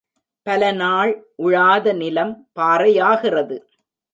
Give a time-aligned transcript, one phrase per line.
[0.47, 1.11] பல நாள்
[1.35, 3.57] உழாத நிலம் பாறையாகிறது.